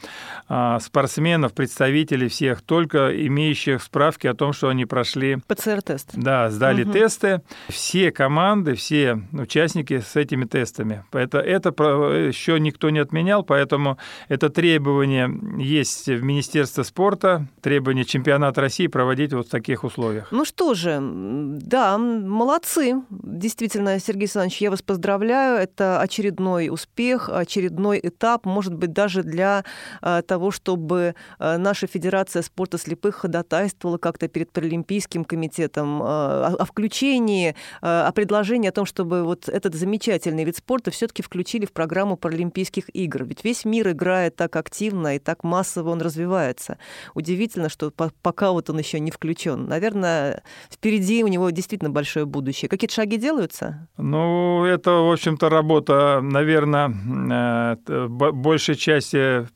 а, 0.49 0.81
спортсменов, 0.81 1.55
представителей 1.55 2.29
всех, 2.29 2.63
только 2.63 3.27
имеющих 3.27 3.83
справки 3.83 4.27
о 4.27 4.35
том, 4.35 4.53
что 4.53 4.69
они 4.69 4.87
прошли... 4.87 5.39
ПЦР-тест. 5.47 6.11
Да, 6.15 6.51
сдали 6.51 6.83
угу. 6.83 6.93
тесты. 6.93 7.43
Все 7.69 8.11
команды, 8.11 8.75
все 8.75 9.23
участники 9.33 10.01
с 10.01 10.17
этими 10.17 10.45
тестами. 10.45 11.05
Это, 11.13 11.39
это 11.39 11.69
еще 11.71 12.59
никто 12.59 12.91
не 12.91 12.99
отменял, 12.99 13.45
поэтому 13.45 13.99
это 14.29 14.51
требование 14.51 15.31
есть 15.59 16.09
в 16.09 16.23
Министерстве 16.23 16.83
спорта, 16.83 17.47
требование 17.61 18.05
чемпионата 18.05 18.61
России 18.61 18.89
проводить 18.89 19.33
вот 19.33 19.47
в 19.47 19.51
таких 19.51 19.85
условиях. 19.85 20.29
Ну 20.33 20.45
что 20.45 20.75
же, 20.75 20.99
да, 21.01 21.99
молодцы. 21.99 23.03
Действительно 23.11 23.60
действительно, 23.61 24.01
Сергей 24.01 24.23
Александрович, 24.23 24.63
я 24.63 24.71
вас 24.71 24.81
поздравляю. 24.81 25.59
Это 25.59 26.01
очередной 26.01 26.71
успех, 26.71 27.29
очередной 27.29 28.01
этап, 28.03 28.47
может 28.47 28.73
быть, 28.75 28.93
даже 28.93 29.23
для 29.23 29.65
а, 30.01 30.23
того, 30.23 30.51
чтобы 30.51 31.15
а, 31.39 31.59
наша 31.59 31.87
Федерация 31.87 32.41
спорта 32.41 32.79
слепых 32.79 33.17
ходатайствовала 33.17 33.99
как-то 33.99 34.29
перед 34.29 34.51
Паралимпийским 34.51 35.25
комитетом 35.27 36.01
а, 36.03 36.57
о 36.59 36.65
включении, 36.65 37.55
о 37.83 38.11
предложении 38.13 38.69
о 38.69 38.73
том, 38.73 38.87
чтобы 38.87 39.25
вот 39.25 39.47
этот 39.49 39.75
замечательный 39.75 40.45
вид 40.45 40.57
спорта 40.57 40.91
все-таки 40.91 41.23
включили 41.23 41.67
в 41.67 41.73
программу 41.73 42.17
Паралимпийских 42.17 42.85
игр. 42.95 43.25
Ведь 43.25 43.45
весь 43.45 43.67
мир 43.67 43.91
играет 43.91 44.37
так 44.37 44.57
активно 44.57 45.17
и 45.17 45.19
так 45.19 45.45
массово 45.45 45.91
он 45.91 46.01
развивается. 46.01 46.79
Удивительно, 47.15 47.69
что 47.69 47.93
пока 48.23 48.53
вот 48.53 48.71
он 48.71 48.79
еще 48.79 49.01
не 49.01 49.11
включен. 49.11 49.67
Наверное, 49.67 50.43
впереди 50.71 51.23
у 51.25 51.29
него 51.29 51.51
действительно 51.51 51.91
большое 51.91 52.25
будущее. 52.25 52.71
Какие-то 52.71 52.95
шаги 52.95 53.19
делаются? 53.51 53.89
Ну, 53.97 54.65
это, 54.65 54.91
в 54.91 55.13
общем-то, 55.13 55.49
работа, 55.49 56.21
наверное, 56.23 57.77
э, 57.87 58.07
большей 58.09 58.75
части 58.75 59.47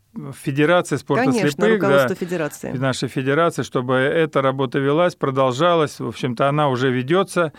Федерации 0.45 0.97
спорта 0.97 1.25
Конечно, 1.25 1.51
слепых, 1.51 1.81
да, 1.81 2.09
федерации. 2.15 2.71
нашей 2.71 3.09
федерации, 3.09 3.65
чтобы 3.65 3.95
эта 3.95 4.43
работа 4.43 4.79
велась, 4.79 5.17
продолжалась. 5.17 5.99
В 5.99 6.07
общем-то, 6.07 6.49
она 6.49 6.69
уже 6.69 6.91
ведется. 6.93 7.53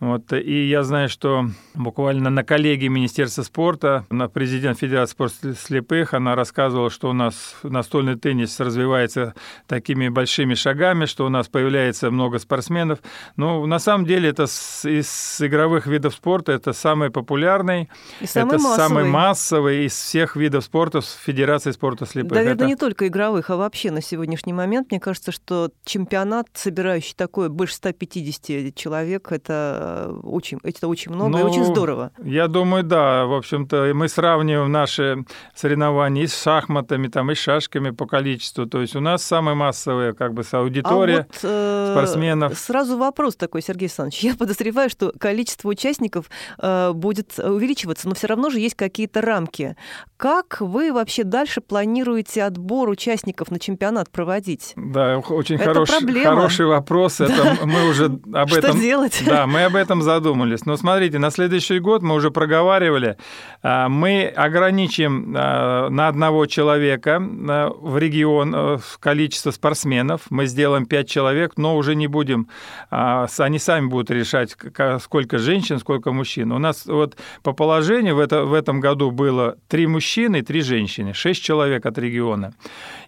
Вот, 0.00 0.32
и 0.32 0.66
я 0.66 0.82
знаю, 0.82 1.10
что 1.10 1.46
буквально 1.74 2.30
на 2.30 2.42
коллегии 2.42 2.88
Министерства 2.88 3.42
спорта, 3.42 4.06
на 4.08 4.30
президент 4.30 4.78
Федерации 4.78 5.12
спорта 5.12 5.54
слепых, 5.54 6.14
она 6.14 6.34
рассказывала, 6.34 6.88
что 6.88 7.10
у 7.10 7.12
нас 7.12 7.56
настольный 7.62 8.18
теннис 8.18 8.58
развивается 8.60 9.34
такими 9.66 10.08
большими 10.08 10.54
шагами, 10.54 11.04
что 11.04 11.26
у 11.26 11.28
нас 11.28 11.48
появляется 11.48 12.10
много 12.10 12.38
спортсменов. 12.38 13.00
Но 13.36 13.66
на 13.66 13.78
самом 13.78 14.06
деле 14.06 14.30
это 14.30 14.44
из 14.44 15.38
игровых 15.38 15.86
видов 15.86 16.14
спорта 16.14 16.52
это 16.52 16.72
самый 16.72 17.10
популярный, 17.10 17.90
и 18.20 18.26
самый 18.26 18.54
это 18.54 18.62
массовый. 18.62 18.88
самый 18.88 19.04
массовый 19.04 19.84
из 19.84 19.92
всех 19.92 20.34
видов 20.34 20.64
спорта 20.64 21.02
Федерации 21.02 21.72
спорта 21.72 22.06
слепых. 22.06 22.32
Да, 22.32 22.40
это... 22.40 22.52
это 22.52 22.66
не 22.66 22.76
только 22.76 23.06
игровых, 23.06 23.50
а 23.50 23.56
вообще 23.56 23.90
на 23.90 24.00
сегодняшний 24.00 24.54
момент, 24.54 24.90
мне 24.90 24.98
кажется, 24.98 25.30
что 25.30 25.70
чемпионат, 25.84 26.46
собирающий 26.54 27.14
такое 27.14 27.50
больше 27.50 27.74
150 27.74 28.74
человек, 28.74 29.30
это 29.30 29.89
очень, 30.22 30.58
это 30.62 30.88
очень 30.88 31.12
много 31.12 31.30
ну, 31.30 31.38
и 31.38 31.42
очень 31.42 31.64
здорово. 31.64 32.12
Я 32.22 32.48
думаю, 32.48 32.84
да. 32.84 33.26
В 33.26 33.34
общем-то, 33.34 33.92
мы 33.94 34.08
сравниваем 34.08 34.70
наши 34.70 35.24
соревнования 35.54 36.24
и 36.24 36.26
с 36.26 36.42
шахматами, 36.42 37.08
там, 37.08 37.30
и 37.30 37.34
с 37.34 37.38
шашками 37.38 37.90
по 37.90 38.06
количеству. 38.06 38.66
То 38.66 38.80
есть 38.80 38.96
у 38.96 39.00
нас 39.00 39.22
самые 39.22 39.54
массовые, 39.54 40.14
как 40.14 40.34
бы, 40.34 40.42
аудитория 40.52 41.20
а 41.20 41.26
вот, 41.26 41.38
э, 41.42 41.92
спортсменов. 41.92 42.58
Сразу 42.58 42.96
вопрос 42.96 43.36
такой, 43.36 43.62
Сергей 43.62 43.86
Александрович. 43.86 44.20
Я 44.20 44.34
подозреваю, 44.34 44.90
что 44.90 45.12
количество 45.18 45.68
участников 45.68 46.26
э, 46.58 46.92
будет 46.92 47.38
увеличиваться, 47.38 48.08
но 48.08 48.14
все 48.14 48.26
равно 48.26 48.50
же 48.50 48.60
есть 48.60 48.74
какие-то 48.74 49.20
рамки. 49.20 49.76
Как 50.16 50.60
вы 50.60 50.92
вообще 50.92 51.24
дальше 51.24 51.60
планируете 51.60 52.44
отбор 52.44 52.88
участников 52.88 53.50
на 53.50 53.58
чемпионат 53.58 54.10
проводить? 54.10 54.72
Да, 54.76 55.18
очень 55.18 55.58
хороший, 55.58 56.22
хороший 56.22 56.66
вопрос. 56.66 57.20
Это 57.20 57.58
мы 57.64 57.88
уже 57.88 58.06
об 58.06 58.52
этом... 58.52 58.72
Что 58.72 58.80
делать? 58.80 59.22
Да, 59.24 59.46
мы 59.46 59.64
об 59.64 59.76
этом 59.80 60.02
задумались. 60.02 60.66
Но 60.66 60.76
смотрите, 60.76 61.18
на 61.18 61.30
следующий 61.30 61.78
год 61.78 62.02
мы 62.02 62.14
уже 62.14 62.30
проговаривали, 62.30 63.16
а, 63.62 63.88
мы 63.88 64.26
ограничим 64.26 65.34
а, 65.36 65.88
на 65.88 66.08
одного 66.08 66.46
человека 66.46 67.20
а, 67.20 67.70
в 67.70 67.98
регион 67.98 68.80
количество 69.00 69.50
спортсменов. 69.50 70.22
Мы 70.30 70.46
сделаем 70.46 70.86
5 70.86 71.08
человек, 71.08 71.52
но 71.56 71.76
уже 71.76 71.94
не 71.94 72.06
будем, 72.06 72.48
они 72.90 73.58
сами 73.58 73.86
будут 73.86 74.10
решать, 74.10 74.56
сколько 75.02 75.38
женщин, 75.38 75.78
сколько 75.78 76.12
мужчин. 76.12 76.52
У 76.52 76.58
нас 76.58 76.86
вот 76.86 77.16
по 77.42 77.52
положению 77.52 78.16
в, 78.16 78.20
это, 78.20 78.44
в 78.44 78.54
этом 78.54 78.80
году 78.80 79.10
было 79.10 79.56
3 79.68 79.86
мужчины 79.86 80.38
и 80.38 80.42
3 80.42 80.60
женщины, 80.62 81.14
6 81.14 81.42
человек 81.42 81.86
от 81.86 81.98
региона. 81.98 82.52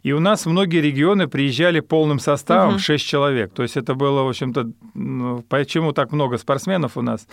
И 0.03 0.13
у 0.13 0.21
нас 0.21 0.47
многие 0.47 0.81
регионы 0.81 1.29
приезжали 1.29 1.81
полным 1.81 2.19
составом, 2.19 2.75
угу. 2.75 2.79
6 2.79 3.07
человек. 3.07 3.53
То 3.53 3.63
есть 3.63 3.77
это 3.77 3.95
было, 3.95 4.23
в 4.23 4.29
общем-то, 4.29 4.71
почему 5.49 5.93
так 5.93 6.13
много 6.13 6.39
спортсменов 6.39 6.62
у 6.97 7.03
нас? 7.03 7.27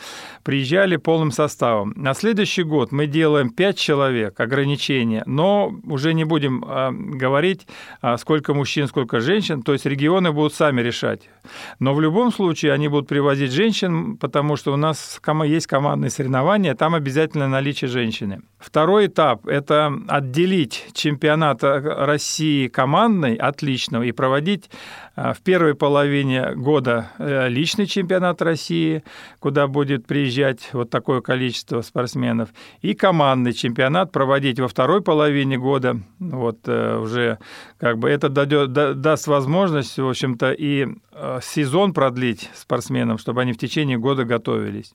Приезжали 0.44 0.98
полным 0.98 1.32
составом. 1.32 1.94
На 1.96 2.14
следующий 2.14 2.64
год 2.64 2.92
мы 2.92 3.08
делаем 3.08 3.50
5 3.50 3.78
человек, 3.78 4.40
ограничения, 4.40 5.24
но 5.26 5.74
уже 5.84 6.14
не 6.14 6.24
будем 6.24 6.64
а, 6.68 6.92
говорить, 6.92 7.68
а, 8.02 8.18
сколько 8.18 8.54
мужчин, 8.54 8.88
сколько 8.88 9.20
женщин. 9.20 9.62
То 9.62 9.74
есть 9.74 9.86
регионы 9.86 10.32
будут 10.32 10.54
сами 10.54 10.82
решать. 10.82 11.30
Но 11.80 11.94
в 11.94 12.02
любом 12.02 12.32
случае 12.32 12.74
они 12.74 12.88
будут 12.88 13.08
привозить 13.08 13.52
женщин, 13.52 14.18
потому 14.18 14.56
что 14.56 14.74
у 14.74 14.78
нас 14.78 15.20
есть 15.46 15.68
командные 15.68 16.10
соревнования, 16.10 16.76
там 16.76 16.96
обязательно 16.96 17.48
наличие 17.48 17.90
женщины. 17.90 18.42
Второй 18.60 19.08
этап– 19.08 19.48
это 19.48 19.94
отделить 20.08 20.88
чемпионат 20.94 21.60
России 21.64 22.68
командный 22.68 23.36
от 23.36 23.62
личного 23.62 24.04
и 24.04 24.12
проводить 24.12 24.70
а, 25.16 25.34
в 25.34 25.42
первой 25.42 25.76
половине 25.76 26.54
года 26.56 27.12
э, 27.18 27.50
личный 27.50 27.86
чемпионат 27.86 28.42
России, 28.42 29.04
куда 29.40 29.68
будет 29.68 30.08
приезжать 30.08 30.70
вот 30.74 30.90
такое 30.90 31.20
количество 31.20 31.82
спортсменов, 31.82 32.50
и 32.82 32.94
командный 32.94 33.52
чемпионат 33.54 34.12
проводить 34.12 34.60
во 34.60 34.68
второй 34.68 35.02
половине 35.02 35.58
года. 35.58 36.00
Вот 36.20 36.60
э, 36.68 36.98
уже 36.98 37.38
как 37.80 37.98
бы 37.98 38.10
это 38.10 38.30
даст 38.30 39.28
возможность, 39.28 39.98
в 39.98 40.08
общем-то, 40.08 40.54
и 40.54 40.88
э, 41.12 41.39
сезон 41.42 41.94
продлить 41.94 42.50
спортсменам, 42.54 43.18
чтобы 43.18 43.42
они 43.42 43.54
в 43.54 43.58
течение 43.58 43.98
года 43.98 44.26
готовились. 44.26 44.94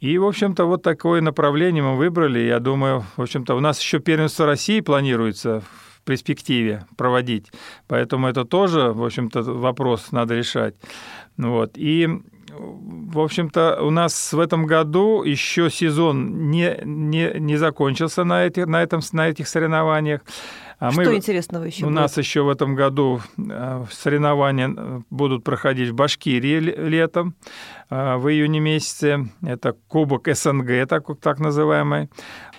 И, 0.00 0.18
в 0.18 0.26
общем-то, 0.26 0.66
вот 0.66 0.82
такое 0.82 1.20
направление 1.20 1.82
мы 1.82 1.96
выбрали. 1.96 2.40
Я 2.40 2.60
думаю, 2.60 3.04
в 3.16 3.22
общем-то, 3.22 3.54
у 3.54 3.60
нас 3.60 3.80
еще 3.80 4.00
первенство 4.00 4.44
России 4.44 4.80
планируется 4.80 5.62
в 5.62 6.02
перспективе 6.04 6.84
проводить. 6.96 7.50
Поэтому 7.88 8.28
это 8.28 8.44
тоже, 8.44 8.92
в 8.92 9.02
общем-то, 9.02 9.42
вопрос 9.42 10.12
надо 10.12 10.34
решать. 10.34 10.74
Вот. 11.38 11.72
И 11.76 12.08
в 12.58 13.20
общем-то, 13.20 13.82
у 13.82 13.90
нас 13.90 14.32
в 14.32 14.38
этом 14.38 14.66
году 14.66 15.22
еще 15.22 15.70
сезон 15.70 16.50
не, 16.50 16.78
не, 16.84 17.32
не 17.38 17.56
закончился 17.56 18.24
на, 18.24 18.44
этих, 18.44 18.66
на, 18.66 18.82
этом, 18.82 19.00
на 19.12 19.28
этих 19.28 19.48
соревнованиях. 19.48 20.20
А 20.78 20.90
Что 20.90 21.02
мы, 21.02 21.16
интересного 21.16 21.64
еще 21.64 21.84
У 21.84 21.88
будет? 21.88 21.96
нас 21.96 22.18
еще 22.18 22.42
в 22.42 22.48
этом 22.48 22.74
году 22.74 23.20
э, 23.38 23.84
соревнования 23.90 24.74
э, 24.76 25.00
будут 25.10 25.44
проходить 25.44 25.90
в 25.90 25.94
Башкирии 25.94 26.58
летом, 26.58 27.36
э, 27.90 28.16
в 28.16 28.28
июне 28.28 28.60
месяце. 28.60 29.28
Это 29.42 29.74
Кубок 29.88 30.28
СНГ, 30.28 30.88
так, 30.88 31.06
так 31.20 31.38
называемый. 31.38 32.10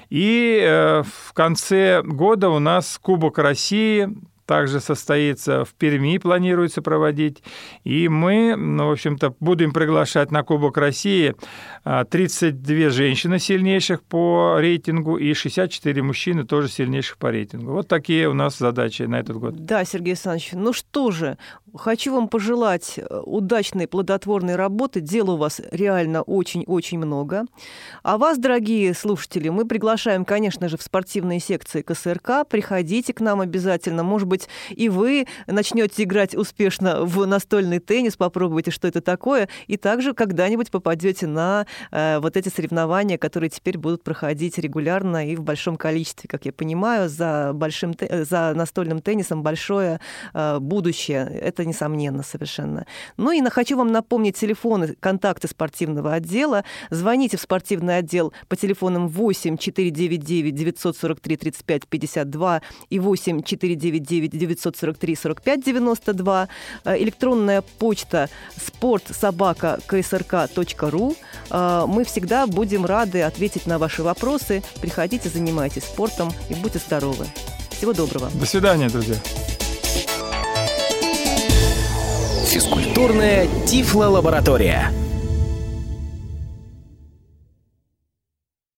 И 0.10 1.04
в 1.04 1.34
конце 1.34 2.02
года 2.04 2.50
у 2.50 2.60
нас 2.60 3.00
Кубок 3.02 3.40
России 3.40 4.08
также 4.46 4.80
состоится 4.80 5.66
в 5.66 5.74
Перми, 5.74 6.18
планируется 6.18 6.82
проводить. 6.82 7.44
И 7.84 8.08
мы, 8.08 8.56
ну, 8.56 8.88
в 8.88 8.92
общем-то, 8.92 9.36
будем 9.40 9.74
приглашать 9.74 10.32
на 10.32 10.44
Кубок 10.44 10.78
России 10.78 11.36
32 11.84 12.88
а, 12.88 12.90
женщины 12.90 13.40
сильнейших 13.40 14.04
по 14.04 14.58
рейтингу 14.60 15.18
и 15.18 15.34
64 15.34 16.02
мужчины 16.02 16.46
тоже 16.46 16.70
сильнейших 16.70 17.18
по 17.18 17.32
рейтингу. 17.32 17.72
Вот 17.72 17.88
такие 17.88 18.30
у 18.30 18.34
нас 18.34 18.58
задачи 18.58 19.04
на 19.04 19.20
этот 19.20 19.38
год. 19.38 19.66
Да, 19.66 19.84
Сергей 19.86 20.14
Александрович, 20.14 20.52
ну 20.54 20.74
что 20.74 21.12
же, 21.12 21.38
хочу 21.76 22.14
вам 22.14 22.28
пожелать 22.28 22.94
э, 22.98 23.22
удачной, 23.24 23.88
плодотворной 23.88 24.56
работы. 24.56 25.02
Дела 25.02 25.34
у 25.34 25.38
вас 25.38 25.62
реально 25.72 26.22
очень-очень 26.22 26.98
много. 26.98 27.46
А 28.04 28.18
вас, 28.18 28.38
дорогие 28.38 28.94
слушатели, 28.94 29.50
мы 29.50 29.66
приглашаем, 29.66 30.26
конечно 30.26 30.70
же, 30.70 30.78
в 30.78 30.82
спортивные 30.82 31.40
секции 31.40 31.82
КСРК. 31.82 32.48
Приходите 32.48 33.14
к 33.14 33.22
нам 33.22 33.42
обязательно. 33.42 34.04
Может 34.04 34.28
быть, 34.28 34.35
быть, 34.36 34.50
и 34.70 34.90
вы 34.90 35.28
начнете 35.48 36.04
играть 36.04 36.36
успешно 36.36 37.06
в 37.06 37.26
настольный 37.26 37.80
теннис, 37.80 38.18
попробуйте, 38.18 38.72
что 38.72 38.88
это 38.88 39.02
такое, 39.02 39.48
и 39.68 39.78
также 39.78 40.14
когда-нибудь 40.14 40.72
попадете 40.72 41.28
на 41.28 41.66
э, 41.92 42.20
вот 42.20 42.38
эти 42.38 42.50
соревнования, 42.50 43.18
которые 43.18 43.50
теперь 43.50 43.78
будут 43.78 44.04
проходить 44.04 44.58
регулярно 44.58 45.30
и 45.30 45.36
в 45.36 45.42
большом 45.42 45.78
количестве, 45.78 46.28
как 46.28 46.46
я 46.46 46.52
понимаю, 46.52 47.10
за, 47.10 47.52
большим, 47.54 47.94
за 48.00 48.54
настольным 48.56 49.00
теннисом 49.02 49.44
большое 49.44 50.00
э, 50.34 50.60
будущее. 50.60 51.26
Это 51.42 51.66
несомненно 51.66 52.24
совершенно. 52.24 52.86
Ну 53.18 53.32
и 53.32 53.42
хочу 53.50 53.78
вам 53.78 53.92
напомнить 53.92 54.38
телефоны, 54.38 54.96
контакты 55.00 55.48
спортивного 55.48 56.14
отдела. 56.14 56.64
Звоните 56.90 57.38
в 57.38 57.42
спортивный 57.42 57.98
отдел 57.98 58.34
по 58.50 58.56
телефонам 58.56 59.08
8 59.08 59.58
499 59.58 60.56
943 60.56 61.38
35 61.38 61.88
52 61.88 62.62
и 62.90 63.00
8 63.00 63.44
499 63.44 64.04
9 64.04 64.25
943 64.32 65.16
45 65.16 65.64
92, 65.64 66.48
электронная 66.86 67.62
почта 67.62 68.30
ксрк.ру. 69.88 71.16
Э, 71.50 71.86
мы 71.88 72.04
всегда 72.04 72.48
будем 72.48 72.86
рады 72.86 73.22
ответить 73.22 73.66
на 73.66 73.78
ваши 73.78 74.04
вопросы. 74.04 74.64
Приходите, 74.82 75.30
занимайтесь 75.30 75.84
спортом 75.84 76.32
и 76.50 76.56
будьте 76.56 76.80
здоровы. 76.80 77.26
Всего 77.72 77.94
доброго. 77.94 78.30
До 78.34 78.46
свидания, 78.46 78.90
друзья. 78.90 79.16
Физкультурная 82.48 83.48
Тифло-лаборатория. 83.66 85.05